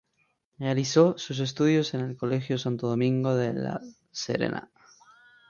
[0.57, 3.79] Realizó sus estudios en el Colegio Santo Domingo de La
[4.11, 4.71] Serena.